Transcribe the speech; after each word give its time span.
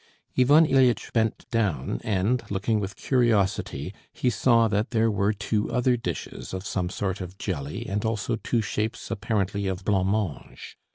Ivan 0.35 0.65
Ilyitch 0.65 1.13
bent 1.13 1.45
down, 1.51 2.01
and 2.03 2.41
looking 2.49 2.79
with 2.79 2.95
curiosity, 2.95 3.93
he 4.11 4.31
saw 4.31 4.67
that 4.67 4.89
there 4.89 5.11
were 5.11 5.31
two 5.31 5.69
other 5.71 5.95
dishes 5.95 6.55
of 6.55 6.65
some 6.65 6.89
sort 6.89 7.21
of 7.21 7.37
jelly 7.37 7.85
and 7.85 8.03
also 8.03 8.35
two 8.37 8.63
shapes 8.63 9.11
apparently 9.11 9.67
of 9.67 9.85
blancmange. 9.85 10.75